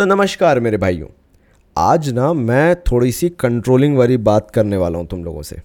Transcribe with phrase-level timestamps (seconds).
[0.00, 1.08] तो नमस्कार मेरे भाइयों।
[1.76, 5.56] आज ना मैं थोड़ी सी कंट्रोलिंग वाली बात करने वाला हूँ तुम लोगों से।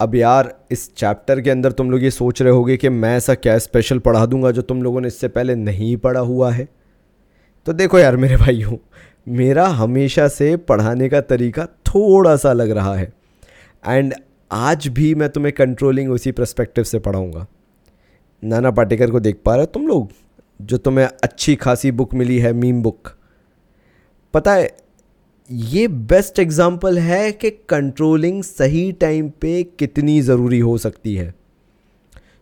[0.00, 3.34] अब यार, इस चैप्टर के अंदर तुम लोग ये सोच रहे होगे कि मैं ऐसा
[3.34, 6.68] क्या स्पेशल पढ़ा दूँगा जो तुम लोगों ने इससे पहले नहीं पढ़ा हुआ है?
[7.66, 8.76] तो देखो यार मेरे भाइयों,
[9.28, 13.12] मेरा हमेशा से पढ़ाने का तरीका थोड़ा सा लग रहा है।
[13.86, 14.14] एंड
[14.52, 17.46] आज भी मैं तुम्हें कंट्रोलिंग उसी प्रस्पेक्टिव से पढ़ाऊँगा।
[18.44, 20.10] नाना पाटेकर को देख पा रहे हो तुम लोग?
[20.62, 23.17] जो तुम्हें अच्छी खासी बुक मिली है मीम बुक
[24.34, 24.68] पता है,
[25.50, 31.34] ये बेस्ट एग्ज़ाम्पल है कि कंट्रोलिंग सही टाइम पे कितनी ज़रूरी हो सकती है।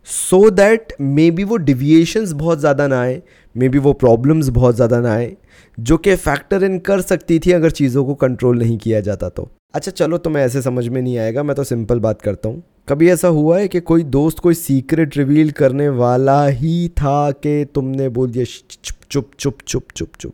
[0.07, 3.21] सो दैट मे बी वो डिविएशंस बहुत ज़्यादा ना आए
[3.55, 5.35] मे बी वो प्रॉब्लम्स बहुत ज़्यादा ना आए,
[5.77, 9.49] जो कि फैक्टर इन कर सकती थी अगर चीज़ों को कंट्रोल नहीं किया जाता तो।
[9.73, 12.63] अच्छा चलो तो मैं ऐसे समझ में नहीं आएगा, मैं तो सिंपल बात करता हूँ।
[12.89, 17.63] कभी ऐसा हुआ है कि कोई दोस्त कोई सीक्रेट रिवील करने वाला ही था कि
[17.75, 20.33] तुमने बोल दिया चुप चुप चुप चुप चुप चुप।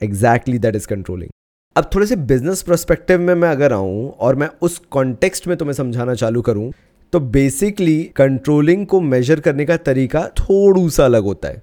[0.00, 1.30] एग्जैक्टली दैट इज़ कंट्रोलिंग
[1.76, 5.74] अब थोड़े से बिज़नेस परस्पेक्टिव में मैं अगर आऊँ और मैं उस कॉन्टेक्स्ट में तुम्हें
[5.74, 6.70] समझाना चालू करूँ
[7.12, 11.62] तो बेसिकली कंट्रोलिंग को मेजर करने का तरीका थोड़ा सा अलग होता है।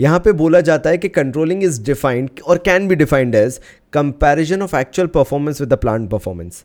[0.00, 3.60] यहाँ पे बोला जाता है कि कंट्रोलिंग इज़ डिफाइंड और can be defined as
[3.92, 6.64] comparison of actual performance with the plan performance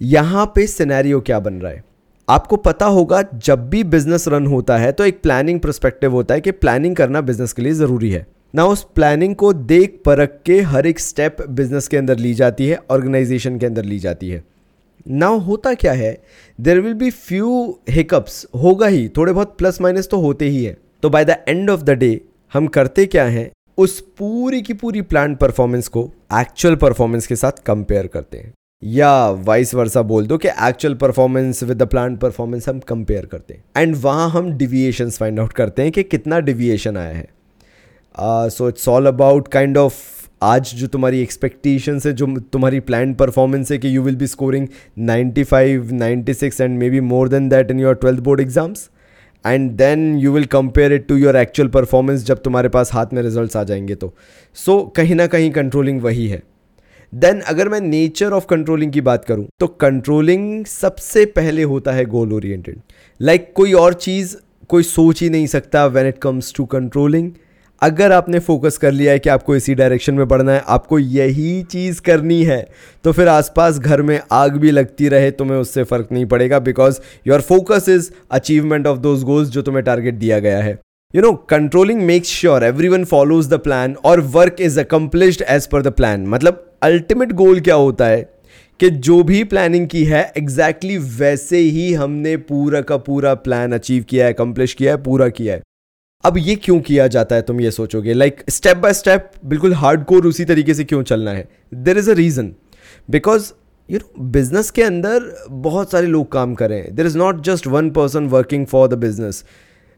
[0.00, 1.82] यहाँ पे सिनेरियो क्या बन रहा है?
[2.28, 6.40] आपको पता होगा, जब भी बिज़नेस रन होता है तो एक प्लानिंग प्रस्पेक्टिव होता है
[6.40, 10.60] कि प्लानिंग करना बिज़नेस के लिए ज़रूरी है। ना उस प्लानिंग को देख परख के
[10.60, 14.44] हर एक स्टेप बिज़नेस के अंदर ली जाती है ऑर्गेनाइजेशन के अंदर ली जाती है।
[15.08, 16.22] नाउ होता क्या है?
[16.60, 20.76] There will be few hiccups होगा ही, थोड़े बहुत प्लस माइनस तो होते ही है।
[21.02, 22.20] तो by the end of the day
[22.52, 23.50] हम करते क्या हैं?
[23.78, 28.52] उस पूरी की पूरी प्लान परफॉर्मेंस को एक्चुअल परफॉर्मेंस के साथ कंपेयर करते हैं।
[28.84, 33.54] या वाइस वर्सा बोल दो कि actual performance with the plan performance हम कंपेयर करते
[33.54, 37.26] हैं। एंड वहाँ हम डिविएशंस फाइंड आउट करते हैं कि कितना डिविएशन आया है।
[38.20, 39.94] So it's all about kind of
[40.42, 44.66] आज जो तुम्हारी एक्सपेक्टेशन है जो तुम्हारी प्लान परफॉर्मेंस है कि you will be scoring
[44.98, 48.90] 95, 96 and may be more than that in your twelfth board exams
[49.46, 53.22] and then you will compare it to your actual performance जब तुम्हारे पास हाथ में
[53.22, 54.14] रिज़ल्ट आ जाएँगे तो।
[54.54, 56.42] सो so, कहीं ना कहीं कंट्रोलिंग वही है।
[57.14, 62.04] देन अगर मैं नेचर ऑफ़ कंट्रोलिंग की बात करूँ तो कंट्रोलिंग सबसे पहले होता है
[62.04, 62.80] गोल ओरिएंटेड
[63.20, 64.36] लाइक कोई और चीज़
[64.68, 67.30] कोई सोच ही नहीं सकता when it comes to controlling
[67.82, 71.62] अगर आपने फोकस कर लिया है कि आपको इसी डायरेक्शन में बढ़ना है, आपको यही
[71.62, 72.66] चीज़ करनी है
[73.04, 77.00] तो फिर आसपास घर में आग भी लगती रहे, तुम्हें उससे फ़र्क नहीं पड़ेगा because
[77.26, 80.78] your focus is achievement of those goals जो तुम्हें टारगेट दिया गया है।
[81.14, 85.66] You know controlling makes sure every one follows the plan और work is accomplished as
[85.66, 88.22] per the plan मतलब अल्टीमेट गोल क्या होता है?
[88.80, 93.72] कि जो भी प्लानिंग की है एग्जैक्टली exactly वैसे ही हमने पूरा का पूरा प्लान
[93.72, 95.62] अचीव किया है अकम्पलिश किया है, पूरा किया है।
[96.24, 98.12] अब ये क्यों किया जाता है, तुम ये सोचोगे?
[98.14, 101.48] लाइक स्टेप बाय स्टेप बिल्कुल हार्ड कोर उसी तरीके से क्यों चलना है?
[101.74, 102.52] There is a reason
[103.10, 103.50] because
[103.88, 107.42] you know business के अंदर बहुत सारे लोग काम कर रहे हैं। There is not
[107.44, 109.44] just one person working for the business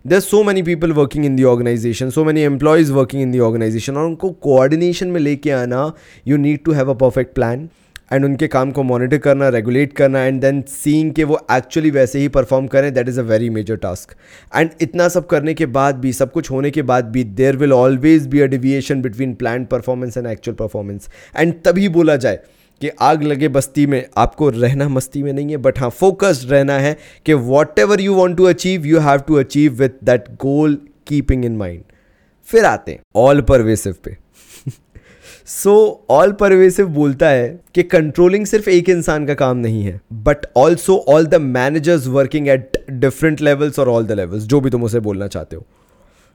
[0.04, 3.96] there so many people working in the organisation so many employees working in the organisation
[3.96, 5.92] और उनको कोऑर्डिनेशन में लेके आना
[6.26, 7.68] you need to have a perfect plan
[8.12, 12.18] and उनके काम को monitor करना regulate करना एंड देन सीइंग के वो एक्चुअली वैसे
[12.18, 14.16] ही परफॉर्म करें that is a very major task
[14.56, 17.72] and इतना सब करने के बाद भी, सब कुछ होने के बाद भी there will
[17.72, 22.40] always be a deviation between plan performance and actual performance and तभी बोला जाए
[22.80, 26.78] कि आग लगे बस्ती में, आपको रहना मस्ती में नहीं है बट हाँ फोकस्ड रहना
[26.78, 27.32] है कि
[27.78, 31.82] whatever you want to achieve you have to achieve with that goal keeping in mind
[32.48, 34.16] फिर आते हैं ऑल परवेसिव पे।
[35.46, 40.46] सो ऑल परवेसिव बोलता है कि कंट्रोलिंग सिर्फ़ एक इंसान का काम नहीं है but
[40.56, 44.84] also all the managers working at different levels और ऑल द लेवल्स जो भी तुम
[44.84, 45.66] उसे बोलना चाहते हो।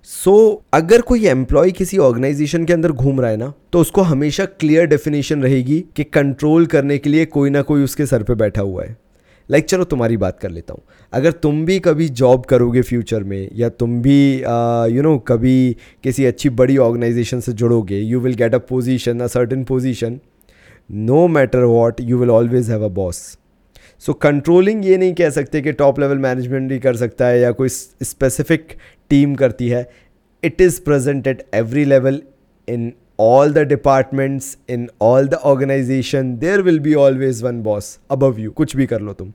[0.03, 4.02] सो so, अगर कोई एम्प्लॉय किसी ऑर्गेनाइजेशन के अंदर घूम रहा है ना तो उसको
[4.02, 8.36] हमेशा क्लियर डेफिनेशन रहेगी कि कंट्रोल करने के लिए कोई ना कोई उसके सर पे
[8.36, 8.97] बैठा हुआ है।
[9.50, 10.82] लाइक चलो तुम्हारी बात कर लेता हूँ।
[11.14, 14.20] अगर तुम भी कभी जॉब करोगे फ्यूचर में, या तुम भी
[14.96, 19.28] यू नो कभी किसी अच्छी बड़ी ऑर्गेनाइजेशन से जुड़ोगे you will get a position a
[19.28, 20.20] certain position
[20.90, 23.18] no matter what you will always have a boss
[24.03, 27.52] so controlling ये नहीं कह सकते कि टॉप लेवल मैनेजमेंट ही कर सकता है, या
[27.52, 28.78] कोई स्पेसिफिक
[29.09, 29.90] टीम करती है.
[30.44, 32.22] It is present at every level
[32.68, 38.40] in all the departments in all the organisation there will be always one boss above
[38.40, 39.32] you कुछ भी कर लो तुम।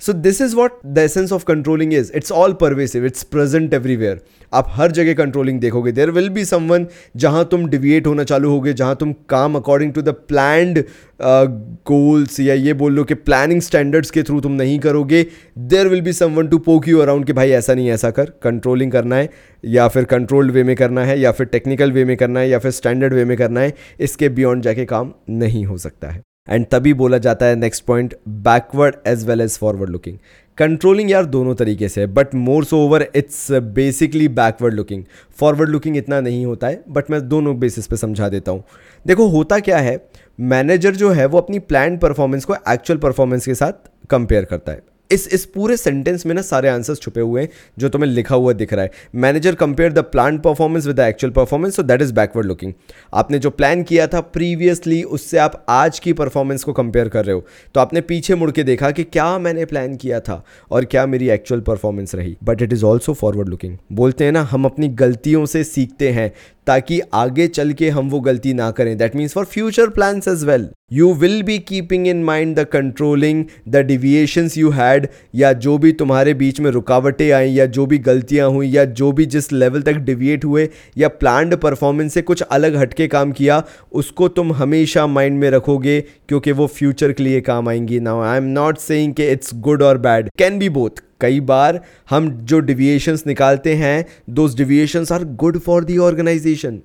[0.00, 4.20] So this is what the essence of controlling is it's all pervasive it's present everywhere
[4.52, 6.86] आप हर जगह controlling देखोगे। देर will be someone
[7.16, 10.82] जहाँ तुम डिविएट होना चालू होगे, जहाँ तुम काम according to the planned
[11.22, 15.26] goals या ये बोल लो कि प्लानिंग स्टैंडर्ड्स के थ्रू तुम नहीं करोगे
[15.58, 18.92] there will be someone to poke you around कि भाई ऐसा नहीं ऐसा कर। कंट्रोलिंग
[18.92, 19.28] करना है,
[19.64, 22.58] या फिर कंट्रोल्ड वे में करना है, या फिर टेक्निकल वे में करना है, या
[22.58, 26.66] फिर स्टैंडर्ड वे में करना है, इसके बियॉन्ड जाके काम नहीं हो सकता है। एंड
[26.70, 30.16] तभी बोला जाता है next point backward as well as forward looking
[30.60, 35.04] controlling यार दोनों तरीके से but more so over it's basically backward looking
[35.38, 38.62] forward looking इतना नहीं होता है बट मैं दोनों बेसिस पे समझा देता हूँ।
[39.06, 39.98] देखो, होता क्या है
[40.40, 44.82] मैनेजर जो है वो अपनी प्लान परफॉर्मेंस को एक्चुअल परफॉर्मेंस के साथ कंपेयर करता है।
[45.10, 47.48] इस इस पूरे सेंटेंस में ना सारे आंसर्स छुपे हुए हैं,
[47.78, 51.32] जो तुम्हें लिखा हुआ दिख रहा है। Manager compare the plan performance with the actual
[51.32, 52.72] performance so that is backward looking
[53.14, 57.34] आपने जो प्लान किया था प्रीवियसली उससे आप आज की परफॉर्मेंस को कंपेयर कर रहे
[57.34, 61.06] हो। तो आपने पीछे मुड़ के देखा कि क्या मैंने प्लान किया था और क्या
[61.06, 64.88] मेरी एक्चुअल परफॉर्मेंस रही। But it is also forward looking बोलते हैं ना, हम अपनी
[64.88, 66.32] गलतियों से सीखते हैं
[66.66, 70.44] ताकि आगे चल के हम वो गलती ना करें। That means for future plans as
[70.44, 75.76] well you will be keeping in mind the controlling the deviations you had या जो
[75.78, 79.52] भी तुम्हारे बीच में रुकावटें आई, या जो भी गलतियाँ हुई, या जो भी जिस
[79.52, 80.68] लेवल तक डिविएट हुए,
[80.98, 83.62] या प्लान्ड परफॉर्मेंस से कुछ अलग हटके काम किया,
[83.92, 88.36] उसको तुम हमेशा माइंड में रखोगे, क्योंकि वो फ्यूचर के लिए काम आएँगी। Now I
[88.36, 91.80] am not saying कि इट्स गुड और बैड कैन बी बोथ कई बार
[92.10, 96.80] हम जो डिविएशंस निकालते हैं those deviations are good for the organisation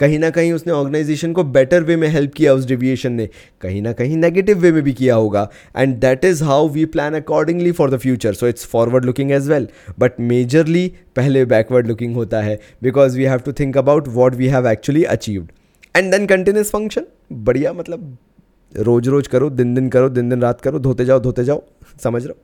[0.00, 3.28] कहीं ना कहीं उसने ऑर्गेनाइजेशन को बेटर वे में हेल्प किया उस डिविएशन ने।
[3.60, 7.14] कहीं ना कहीं नेगेटिव वे में भी किया होगा। And that is how we plan
[7.14, 9.68] accordingly for the future so it's forward looking as well
[9.98, 10.86] but majorly
[11.16, 15.04] पहले बैकवर्ड लुकिंग होता है। Because we have to think about what we have actually
[15.04, 15.50] achieved
[15.96, 18.16] and then continuous function बढ़िया मतलब
[18.72, 21.62] रोज रोज करो दिन दिन करो दिन दिन रात करो, धोते जाओ धोते जाओ।
[22.02, 22.38] समझ रहे हो?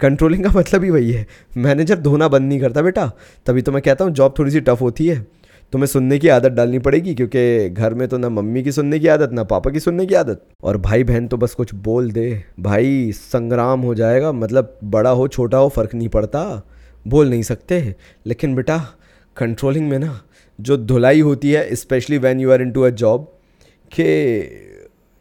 [0.00, 1.26] कंट्रोलिंग का मतलब ही वही है।
[1.56, 3.12] मैनेजर धोना बंद नहीं करता बेटा।
[3.46, 5.26] तभी तो मैं कहता हूँ जॉब थोड़ी सी टफ होती है।
[5.72, 9.08] तुम्हें सुनने की आदत डालनी पड़ेगी, क्योंकि घर में तो ना मम्मी की सुनने की
[9.08, 12.44] आदत, ना पापा की सुनने की आदत। और भाई बहन तो बस कुछ बोल दे।
[12.60, 16.62] भाई, संग्राम हो जाएगा मतलब बड़ा हो, छोटा हो, फ़र्क नहीं पड़ता।
[17.08, 17.94] बोल नहीं सकते।
[18.26, 18.78] लेकिन बेटा
[19.36, 20.20] कंट्रोलिंग में ना
[20.60, 23.38] जो धुलाई होती है specially when you are into a job
[23.92, 24.38] के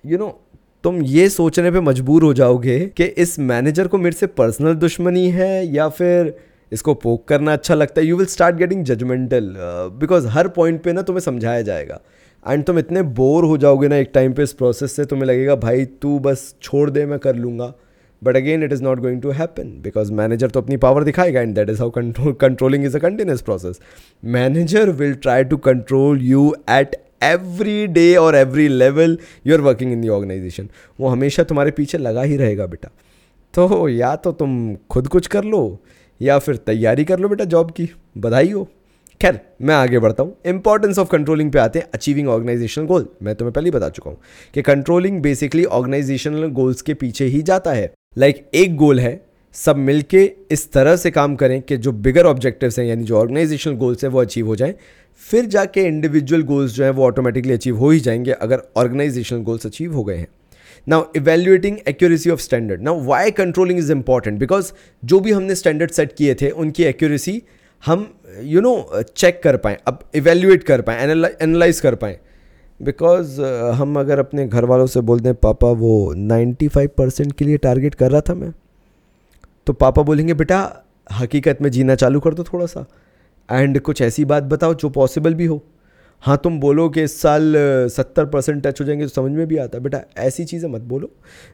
[0.06, 0.43] यू नो
[0.84, 5.28] तुम ये सोचने पे मजबूर हो जाओगे कि इस मैनेजर को मेरे से पर्सनल दुश्मनी
[5.32, 6.34] है या फिर
[6.72, 9.54] इसको पोक करना अच्छा लगता है। You will start getting judgmental
[10.00, 12.00] because her point पे ना तुम्हें समझाया जाएगा।
[12.46, 15.56] एंड तुम इतने बोर हो जाओगे ना एक टाइम पे इस प्रोसेस से, तुम्हें लगेगा,
[15.56, 17.74] भाई, तू बस छोड़ दे, मैं कर लूँगा।
[18.22, 21.56] But again it is not going to happen because manager तो अपनी पावर दिखाएगा and
[21.56, 23.80] that is how control controlling is a continuous process
[24.36, 29.18] manager will try to control you at every day और every level
[29.48, 32.90] you are working in the organisation वो हमेशा तुम्हारे पीछे लगा ही रहेगा बेटा।
[33.54, 35.80] तो या तो तुम खुद कुछ कर लो
[36.22, 38.68] या फिर तैयारी कर लो बेटा जॉब की बधाई हो।
[39.22, 43.36] खैर मैं आगे बढ़ता हूँ। इंपॉर्टेंस ऑफ़ कंट्रोलिंग पे आते हैं अचीविंग ऑर्गेनाइजेशनल गोल मैं
[43.36, 44.18] तुम्हें पहले ही बता चुका हूँ
[44.54, 49.22] कि कंट्रोलिंग बेसिकली ऑर्गेनाइजेशनल गोल्स के पीछे ही जाता है। लाइक like, एक गोल है
[49.56, 53.74] सब मिलके इस तरह से काम करें कि जो बिगर ऑब्जेक्टिव्स हैं यानी जो ऑर्गेनाइजेशनल
[53.74, 54.74] गोल्स हैं वो अचीव हो जाएँ।
[55.32, 59.66] फिर जाके इंडिविजुअल गोल्स जो हैं वो ऑटोमेटिकली अचीव हो ही जाएँगे अगर ऑर्गेनाइजेशनल गोल्स
[59.66, 60.28] अचीव हो गए हैं।
[60.88, 64.72] Now evaluating accuracy of standard now why controlling is important because
[65.06, 67.42] जो भी हमने स्टैंडर्ड सेट किए थे उनकी एक्यूरेसी
[67.84, 68.08] हम
[68.42, 71.02] यू नो चेक कर पाएँ अब इवेल्युएट कर पाएँ
[71.42, 72.20] एनालाइज कर पाएँ।
[72.82, 77.46] बिकॉज़ uh, हम अगर अपने घर वालों से बोलते हैं पापा वो 95 परसेंट के
[77.46, 78.52] लिए टारगेट कर रहा था मैं।
[79.68, 80.60] तो पापा बोलेंगे बेटा
[81.12, 82.86] हकीकत में जीना चालू कर दो थोड़ा सा।
[83.50, 85.62] एंड कुछ ऐसी बात बताओ जो पॉसिबल भी हो।
[86.24, 87.54] हाँ तुम बोलो कि इस साल
[87.92, 90.82] सत्तर परसेंट टच हो जाएँगे तो समझ में भी आता है, बेटा ऐसी चीज़ें मत
[90.84, 91.10] बोलो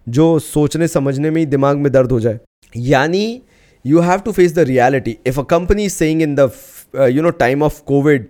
[0.10, 2.40] जो सोचने, समझने में ही दिमाग में दर्द हो जाए।
[2.76, 3.42] यानी
[3.86, 6.50] you have to face the reality if a company is saying in the
[7.10, 8.28] you know time of Covid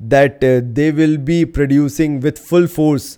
[0.00, 3.16] that they will be producing with full force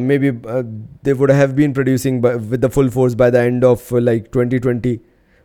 [0.00, 3.94] may be they would have been producing with the full force by the end of
[3.96, 4.98] like twenty twenty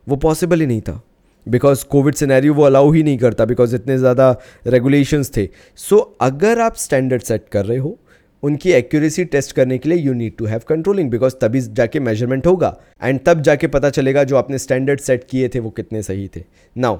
[0.08, 1.02] वो possible ही नहीं था।
[1.46, 4.30] Because Covid scenario वो allow ही नहीं करता because इतने ज़्यादा
[4.68, 5.48] रेगुलेशंस थे।
[5.78, 7.98] सो so, अगर आप स्टैंडर्ड सेट कर रहे हो
[8.44, 12.48] उनकी एक्यूरेसी टेस्ट करने के लिए you need to have controlling because तभी जाके मेज़रमेंट
[12.48, 16.28] होगा। एंड तब जाके पता चलेगा जो आपने स्टैंडर्ड सेट किए थे वो कितने सही
[16.36, 16.44] थे।
[16.76, 16.98] Now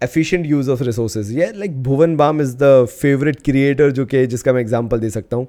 [0.00, 4.52] efficient use of resources ये like Bhuvan Bam is the favourite creator जो कि जिसका
[4.52, 5.46] मैं एग्ज़ाम्पल दे सकता हूँ।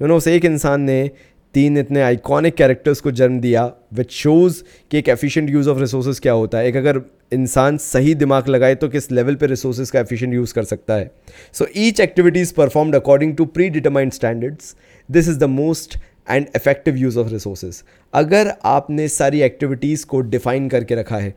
[0.00, 1.10] यू नो उस एक इंसान ने
[1.56, 3.62] तीन इतने आइकॉनिक कैरेक्टर्स को जन्म दिया
[3.94, 7.00] विच शोज़ कि एक एफिशिएंट यूज़ ऑफ़ रिसोर्सेज क्या होता है। एक अगर
[7.32, 11.10] इंसान सही दिमाग लगाए तो किस लेवल पे रिसोर्सेज का एफिशिएंट यूज़ कर सकता है।
[11.52, 14.74] So each activities performed according to predetermined standards
[15.08, 15.98] this is the most
[16.30, 17.82] and effective use of resources
[18.14, 21.34] अगर आपने सारी एक्टिविटीज़ को डिफाइन करके रखा है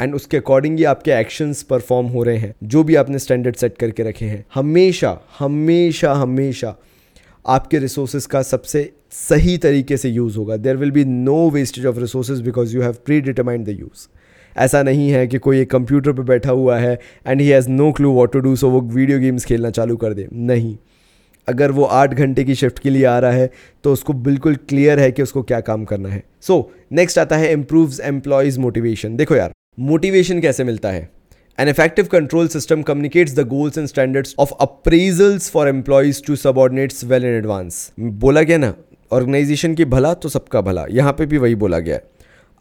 [0.00, 3.78] एंड उसके अकॉर्डिंग ही आपके एक्शंस परफॉर्म हो रहे हैं, जो भी आपने स्टैंडर्ड सेट
[3.78, 6.78] करके रखे हैं, हमेशा हमेशा हमेशा
[7.44, 11.98] आपके रिसोर्सेज का सबसे सही तरीके से यूज़ होगा। There will be no wastage of
[11.98, 14.06] resources because you have predetermined the use
[14.56, 17.90] ऐसा नहीं है कि कोई एक कंप्यूटर पर बैठा हुआ है and he has no
[17.92, 20.76] clue what to do so वो वीडियो गेम्स खेलना चालू कर दे। नहीं।
[21.48, 23.50] अगर वो आठ घंटे की शिफ्ट के लिए आ रहा है
[23.84, 27.36] तो उसको बिल्कुल क्लियर है कि उसको क्या काम करना है। सो so, नेक्स्ट आता
[27.36, 31.08] है इम्प्रूव एम्प्लॉयज़ मोटिवेशन देखो यार मोटिवेशन कैसे मिलता है?
[31.62, 37.04] An effective control system communicates the goals and standards of appraisals for employees to subordinates
[37.10, 37.76] well in advance.
[38.00, 38.74] बोला गया ना?
[39.12, 42.02] ऑर्गेनाइजेशन की भला तो सबका भला। यहाँ पे भी वही बोला गया है।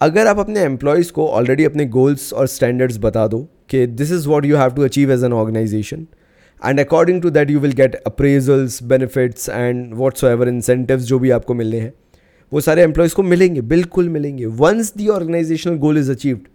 [0.01, 4.27] अगर आप अपने एम्प्लॉयज़ को ऑलरेडी अपने गोल्स और स्टैंडर्ड्स बता दो कि this is
[4.27, 6.05] what you have to achieve as an organisation
[6.65, 11.29] and according to that you will get appraisals benefits and what's ever incentives जो भी
[11.31, 11.93] आपको मिलने हैं,
[12.51, 16.47] वो सारे एम्प्लॉयज़ को मिलेंगे, बिल्कुल मिलेंगे। Once the organisational goal is achieved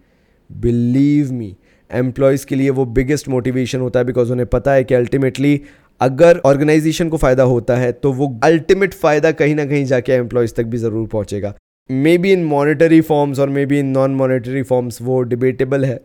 [0.50, 1.56] believe me
[1.90, 5.60] employees के लिए वो बिगेस्ट मोटिवेशन होता है बिकॉज़ उन्हें पता है कि अल्टीमेटली
[6.00, 10.54] अगर ऑर्गेनाइजेशन को फ़ायदा होता है तो वो अल्टीमेट फ़ायदा कहीं ना कहीं जाके एम्प्लॉयज़
[10.54, 11.54] तक भी ज़रूर पहुँचेगा।
[11.90, 16.00] Maybe in monetary forms और maybe in non monetary forms वो डिबेटेबल है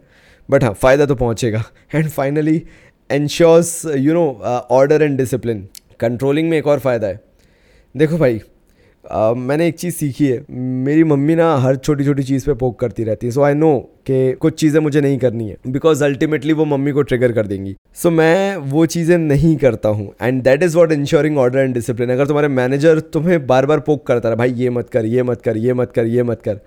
[0.49, 1.63] बट हाँ फ़ायदा तो पहुँचेगा।
[1.95, 2.61] And finally
[3.09, 4.25] ensures you know
[4.71, 5.67] order and discipline
[5.99, 7.19] controlling में एक और फ़ायदा है।
[7.95, 8.41] देखो भाई
[9.05, 13.03] मैंने एक चीज़ सीखी है। मेरी मम्मी ना हर छोटी छोटी चीज़ पे पोक करती
[13.03, 13.77] रहती है। सो आई नो
[14.07, 17.75] कि कुछ चीज़ें मुझे नहीं करनी है। बिकॉज़ अल्टीमेटली वो मम्मी को ट्रिगर कर देंगी।
[17.95, 21.73] सो so, मैं वो चीज़ें नहीं करता हूँ। And that is what ensuring order and
[21.73, 25.23] discipline अगर तुम्हारे मैनेजर तुम्हें बार बार पोक करता रहा भाई ये मत कर ये
[25.23, 26.59] मत कर ये मत कर ये मत कर।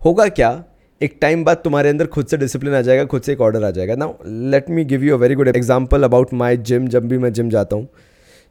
[0.00, 0.62] होगा क्या?
[1.00, 3.70] एक टाइम बाद तुम्हारे अंदर खुद से डिसिप्लिन आ जाएगा खुद से एक ऑर्डर आ
[3.70, 7.18] जाएगा। ना let me give you a very good example about my gym जब भी
[7.18, 7.88] मैं जिम जाता हूँ।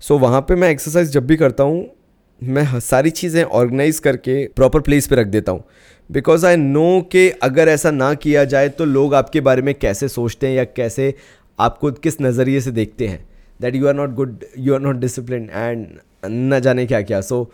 [0.01, 1.83] सो so, वहाँ पे मैं एक्सरसाइज जब भी करता हूँ
[2.41, 5.63] मैं सारी चीज़ें ऑर्गेनाइज करके प्रॉपर प्लेस पे रख देता हूँ।
[6.09, 10.07] बिकॉज़ आई नो कि अगर ऐसा ना किया जाए तो लोग आपके बारे में कैसे
[10.07, 11.13] सोचते हैं या कैसे
[11.59, 13.25] आपको किस नज़रिए से देखते हैं।
[13.61, 15.87] That you are not good you are not discipline and
[16.25, 17.49] न जाने क्या क्या। So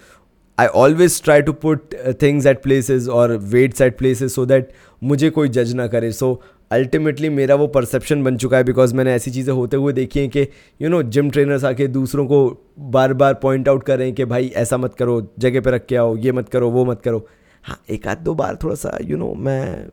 [0.57, 5.29] I always try to put things at places और weights at places so that मुझे
[5.29, 9.13] कोई जज ना करे। सो so, अल्टीमेटली मेरा वो परसेप्शन बन चुका है बिकॉज़ मैंने
[9.13, 10.47] ऐसी चीज़ें होते हुए देखी हैं कि
[10.81, 12.39] यू नो जिम ट्रेनर्स आके दूसरों को
[12.79, 16.15] बार बार पॉइंट आउट करें कि भाई ऐसा मत करो जगह पे रख के आओ
[16.17, 17.27] ये मत करो वो मत करो।
[17.63, 19.89] हाँ एक आध दो बार थोड़ा सा यू you नो know, मैं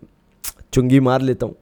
[0.72, 1.56] चुंगी मार लेता हूँ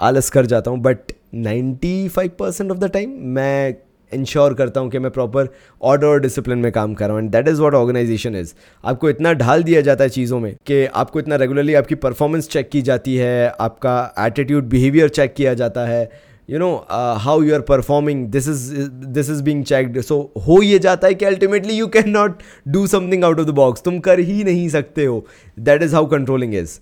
[0.00, 3.76] आलस कर जाता हूँ but ninety five percent of the time मैं
[4.12, 5.48] इंश्योर करता हूँ कि मैं प्रॉपर
[5.82, 8.52] ऑर्डर और डिसिप्लिन में काम कर रहा हूँ। And that is what organization is
[8.84, 12.68] आपको इतना ढाल दिया जाता है चीज़ों में कि आपको इतना रेगुलरली आपकी परफॉर्मेंस चेक
[12.70, 16.08] की जाती है, आपका एटीट्यूड बिहेवियर चेक किया जाता है।
[16.48, 20.78] You know how you are performing this is this is being checked so हो ये
[20.78, 24.20] जाता है कि ultimately you can not do something out of the box तुम कर
[24.20, 25.24] ही नहीं सकते हो।
[25.58, 26.78] That is how controlling is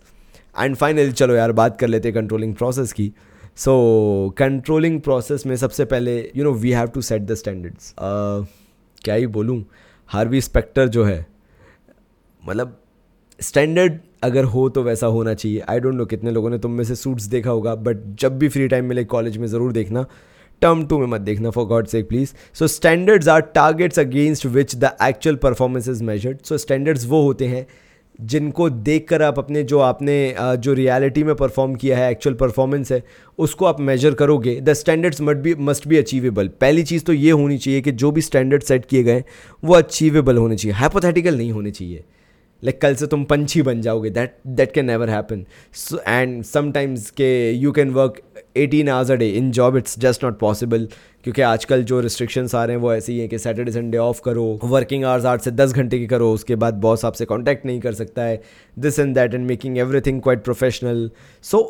[0.55, 3.13] and finally चलो यार, बात कर लेते हैं कंट्रोलिंग प्रोसेस की।
[3.59, 9.15] सो कंट्रोलिंग प्रोसेस में सबसे पहले you know we have to set the standards क्या
[9.15, 9.65] ही बोलूँ?
[10.11, 11.27] हार्वी स्पेक्टर जो है
[12.43, 12.77] मतलब
[13.41, 16.85] स्टैंडर्ड अगर हो तो वैसा होना चाहिए। आई डोंट नो कितने लोगों ने तुम में
[16.85, 20.07] से सूट्स देखा होगा बट जब भी फ्री टाइम मिले कॉलेज में ज़रूर देखना।
[20.63, 24.75] टर्म टू में मत देखना for God sake please so standards are targets against which
[24.77, 27.67] the actual performance is measured so standards वो होते हैं
[28.19, 33.03] जिनको देखकर आप अपने जो आपने जो रियलिटी में परफॉर्म किया है एक्चुअल परफॉर्मेंस है,
[33.39, 37.31] उसको आप मेजर करोगे the standards must be must be achievable पहली चीज़ तो ये
[37.31, 39.25] होनी चाहिए कि जो भी स्टैंडर्ड सेट किए गए
[39.65, 40.75] वो अचीवेबल होने चाहिए.
[40.75, 42.05] हाइपोथेटिकल नहीं होने चाहिए.
[42.65, 44.11] लाइक कल से तुम पंछी बन जाओगे.
[44.11, 45.45] That that can never happen
[46.07, 48.21] and sometimes के you can work
[48.57, 50.89] eighteen hours a day in job it's just not possible
[51.25, 54.21] क्योंकि आजकल जो रिस्ट्रिक्शंस आ रहे हैं वो ऐसे ही हैं कि सैटरडे संडे ऑफ़
[54.25, 54.45] करो.
[54.65, 56.33] वर्किंग आवर्स आठ से दस घंटे की करो.
[56.33, 58.41] उसके बाद बॉस आपसे कॉन्टैक्ट नहीं कर सकता है.
[58.77, 61.11] This and that and making everything quite professional
[61.45, 61.63] so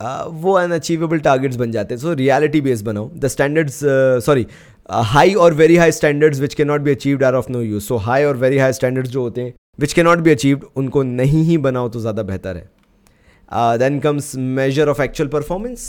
[0.00, 2.00] वो अनअचीवेबल टारगेट्स बन जाते हैं.
[2.00, 3.10] सो रियलिटी बेस्ड बनाओ.
[3.14, 3.80] द स्टैंडर्ड्स
[4.26, 4.46] सॉरी
[4.90, 7.96] हाई और very high standards which can not be achieved are of no use so
[8.06, 11.42] high और very high standards जो होते हैं विच के नॉट बी अचीव्ड उनको नहीं
[11.44, 15.84] ही बनाओ तो ज़्यादा बेहतर है। Then comes measure of actual performance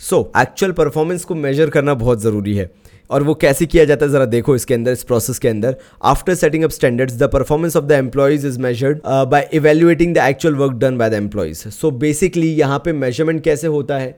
[0.00, 2.70] so actual performance को मेजर करना बहुत ज़रूरी है।
[3.10, 6.34] और वो कैसे किया जाता है, ज़रा देखो इसके अंदर, इस प्रोसेस के अंदर। After
[6.34, 10.72] setting up standards the performance of the employees is measured by evaluating the actual work
[10.74, 14.10] done by the employees so basically यहाँ पे मेज़रमेंट कैसे होता है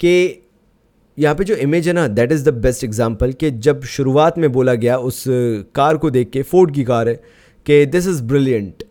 [0.00, 0.42] कि
[1.18, 4.50] यहाँ पे जो इमेज है ना that is the best example कि जब शुरुआत में
[4.52, 5.24] बोला गया, उस
[5.74, 7.20] कार को देख के फोर्ड की कार है
[7.66, 8.82] कि this is brilliant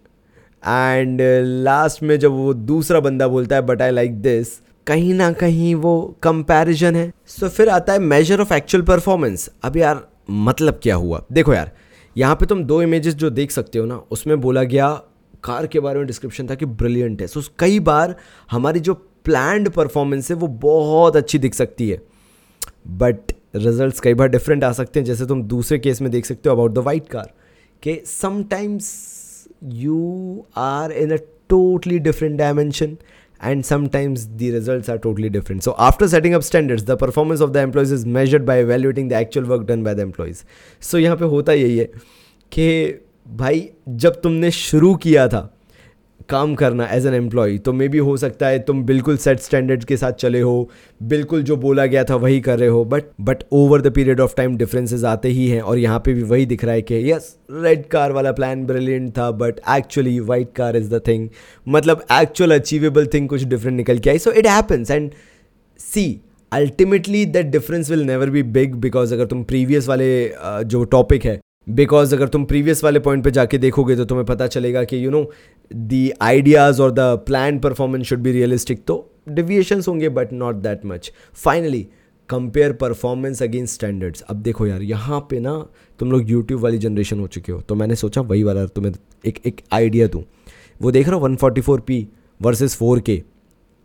[0.63, 1.21] and
[1.63, 5.73] last में जब वो दूसरा बंदा बोलता है बट आई लाइक दिस कहीं ना कहीं
[5.75, 10.79] वो कंपैरिजन है। सो so, फिर आता है मेजर ऑफ़ एक्चुअल परफॉर्मेंस अब यार मतलब
[10.83, 11.23] क्या हुआ?
[11.31, 11.71] देखो यार
[12.15, 14.89] यहाँ पे तुम दो इमेजेस जो देख सकते हो ना उसमें बोला गया
[15.43, 18.15] कार के बारे में डिस्क्रिप्शन था कि ब्रिलियंट है। सो so, कई बार
[18.51, 18.93] हमारी जो
[19.25, 22.01] प्लान्ड परफॉर्मेंस है वो बहुत अच्छी दिख सकती है।
[22.87, 26.49] बट रिजल्ट्स कई बार डिफरेंट आ सकते हैं जैसे तुम दूसरे केस में देख सकते
[26.49, 27.31] हो अबाउट द वाइट कार
[27.83, 28.93] कि sometimes
[29.63, 31.17] you are in a
[31.50, 32.97] totally different dimension
[33.43, 37.51] and sometimes the result are totally different so after setting up standards the performance of
[37.51, 40.43] the employees is measured by valuating the actual work done by the employees
[40.81, 41.85] so यहाँ पे होता यही है
[42.51, 45.50] कि भाई, जब तुमने शुरू किया था
[46.31, 49.83] काम करना एज एन एम्प्लॉय तो मे बी हो सकता है तुम बिल्कुल सेट स्टैंडर्ड
[49.83, 50.69] के साथ चले हो,
[51.01, 54.35] बिल्कुल जो बोला गया था वही कर रहे हो but but over the period of
[54.38, 57.35] time differences आते ही हैं और यहाँ पे भी वही दिख रहा है कि यस
[57.53, 61.27] रेड कार वाला प्लान ब्रिलियंट था but actually white car is the thing
[61.67, 65.11] मतलब एक्चुअल अचीवेबल थिंग कुछ डिफरेंट निकल के आई। So it happens and
[65.79, 66.05] see
[66.51, 70.11] ultimately that difference will never be big because अगर तुम प्रीवियस वाले
[70.65, 71.39] जो टॉपिक है
[71.71, 75.11] बिकॉज़ अगर तुम प्रीवियस वाले पॉइंट पे जाके देखोगे तो तुम्हें पता चलेगा कि यू
[75.11, 75.23] नो
[75.71, 80.85] द आइडियाज़ और the plan performance should be realistic तो डिविएशंस होंगे but not that
[80.85, 81.87] much finally
[82.29, 85.53] compare performance against standards अब देखो यार, यहाँ पे ना
[85.99, 88.93] तुम लोग यूट्यूब वाली जनरेशन हो चुके हो तो मैंने सोचा वही वाला तुम्हें
[89.25, 90.23] एक एक आइडिया दूँ।
[90.81, 92.07] वो देख रहा हूँ one forty four P
[92.41, 93.21] versus four K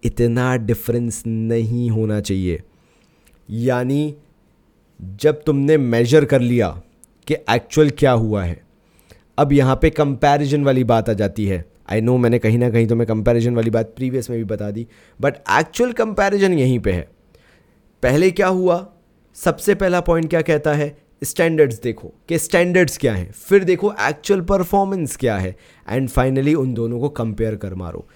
[0.02, 2.62] इतना डिफरेंस नहीं होना चाहिए।
[3.48, 4.14] यानी
[5.20, 6.68] जब तुमने मेजर कर लिया
[7.26, 8.60] कि एक्चुअल क्या हुआ है।
[9.38, 12.86] अब यहाँ पे कंपैरिजन वाली बात आ जाती है। आई नो मैंने कहीं ना कहीं
[12.86, 14.86] तो मैं कंपैरिजन वाली बात प्रीवियस में भी बता दी
[15.20, 17.08] बट एक्चुअल कंपैरिजन यहीं पे है।
[18.02, 18.86] पहले क्या हुआ?
[19.36, 20.96] सबसे पहला पॉइंट क्या कहता है?
[21.24, 23.30] स्टैंडर्ड्स देखो, कि स्टैंडर्ड्स क्या हैं?
[23.32, 25.54] फिर देखो एक्चुअल परफॉर्मेंस क्या है।
[25.88, 28.06] एंड फाइनली उन दोनों को कंपेयर कर मारो।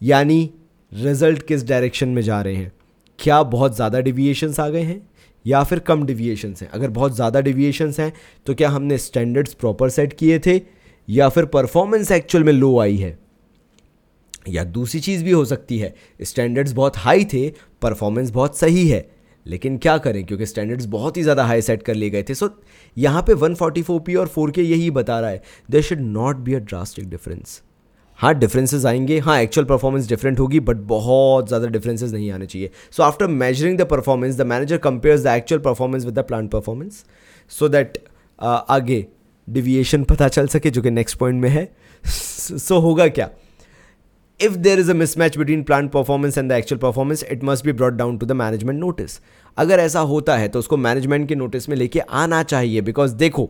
[0.00, 0.50] यानी
[0.92, 2.72] रिज़ल्ट किस डायरेक्शन में जा रहे हैं?
[3.18, 5.00] क्या बहुत ज़्यादा डिविएशंस आ गए हैं?
[5.44, 8.12] या फिर कम डिविएशंस हैं। अगर बहुत ज़्यादा डिविएशंस हैं
[8.46, 10.60] तो क्या हमने स्टैंडर्ड्स प्रॉपर सेट किए थे?
[11.08, 13.18] या फिर परफॉर्मेंस एक्चुअल में लो आई है?
[14.48, 17.48] या दूसरी चीज़ भी हो सकती है स्टैंडर्ड्स बहुत हाई थे
[17.82, 19.08] परफॉर्मेंस बहुत सही है।
[19.46, 22.48] लेकिन क्या करें, क्योंकि स्टैंडर्ड्स बहुत ही ज़्यादा हाई सेट कर लिए गए थे। सो
[22.96, 27.08] यहाँ पे 144p और 4k यही बता रहा है there should not be a drastic
[27.10, 27.60] difference
[28.18, 32.70] हाँ डिफरेंसेस आएँगे। हाँ एक्चुअल परफॉर्मेंस डिफरेंट होगी बट बहुत ज़्यादा डिफरेंसेस नहीं आने चाहिए।
[32.92, 37.04] So after measuring the performance the manager compares the actual performance with the plan performance
[37.50, 37.98] so that
[38.38, 39.04] आगे
[39.48, 41.68] डिविएशन पता चल सके जो कि नेक्स्ट पॉइंट में है।
[42.04, 43.28] सो so, होगा क्या?
[44.40, 47.72] If there is a mismatch between plan performance and the actual performance it must be
[47.72, 49.18] brought down to the management notice
[49.56, 53.48] अगर ऐसा होता है तो उसको मैनेजमेंट के नोटिस में लेके आना चाहिए बिकॉज़ देखो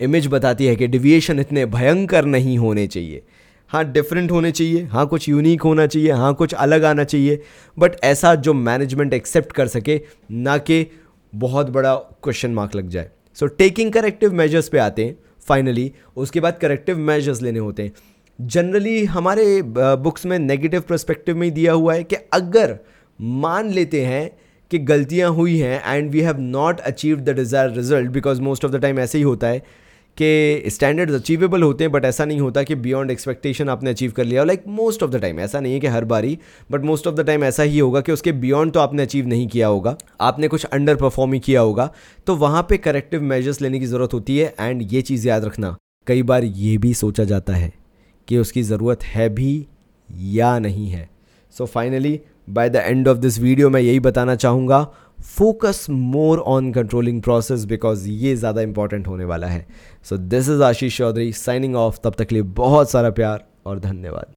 [0.00, 3.22] इमेज बताती है कि डिविएशन इतने भयंकर नहीं होने चाहिए।
[3.70, 7.42] हाँ डिफरेंट होने चाहिए हाँ कुछ यूनिक होना चाहिए हाँ कुछ अलग आना चाहिए
[7.76, 10.00] बट ऐसा जो मैनेजमेंट एक्सेप्ट कर सके,
[10.32, 10.86] ना कि
[11.32, 15.16] बहुत बड़ा क्वेश्चन मार्क लग जाए। सो टेकिंग करेक्टिव मेजर्स पे आते हैं
[15.48, 17.92] फाइनली उसके बाद करेक्टिव मेजर्स लेने होते हैं।
[18.38, 22.78] जनरली हमारे बुक्स में नेगेटिव प्रस्पेक्टिव में दिया हुआ है कि अगर
[23.18, 24.30] मान लेते हैं
[24.70, 28.72] कि गलतियाँ हुई हैं and we have not achieve the desire result because most of
[28.72, 29.62] the time ऐसे ही होता है
[30.16, 34.24] कि स्टैंडर्ड्स अचीवेबल होते हैं बट ऐसा नहीं होता कि बियॉन्ड एक्सपेक्टेशन आपने अचीव कर
[34.24, 36.38] लिया like most of the time ऐसा नहीं है कि हर बारी
[36.70, 39.46] but most of the time ऐसा ही होगा कि उसके बियॉन्ड तो आपने अचीव नहीं
[39.48, 41.90] किया होगा, आपने कुछ अंडर परफॉर्म ही किया होगा
[42.26, 45.76] तो वहाँ पर करेक्टिव मेजर्स लेने की ज़रूरत होती है एंड ये चीज़ याद रखना,
[46.06, 47.72] कई बार ये भी सोचा जाता है
[48.28, 49.66] कि उसकी ज़रूरत है भी
[50.10, 51.08] या नहीं है।
[51.54, 52.20] So finally
[52.50, 54.86] by the end of this video मैं यही बताना चाहूँगा
[55.20, 59.66] focus more on controlling process because ये ज़्यादा इंपॉर्टेंट होने वाला है।
[60.04, 64.26] So this is Ashish Chaudhary signing off तब तक लिए बहुत सारा प्यार और धन्यवाद।